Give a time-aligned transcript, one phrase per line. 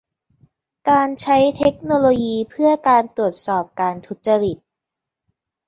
[0.89, 4.57] การใช้เทคโนโลยีเพื่อการตรวจสอบการทุจริต